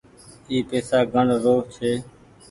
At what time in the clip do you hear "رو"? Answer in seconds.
1.43-1.55